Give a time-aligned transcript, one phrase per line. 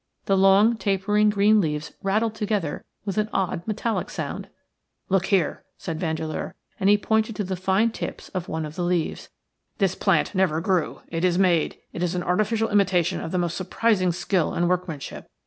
[0.25, 4.47] The long, tapering, green leaves rattled together with an odd metallic sound.
[5.09, 8.83] "Look here!" said Vandeleur, and he pointed to the fine tips of one of the
[8.83, 9.29] leaves.
[9.77, 11.01] "This plant never grew.
[11.09, 15.27] It is made– it is an artificial imitation of the most surprising skill and workmanship.